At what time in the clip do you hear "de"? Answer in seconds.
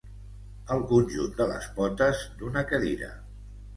1.41-1.47